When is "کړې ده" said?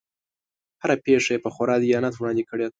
2.49-2.69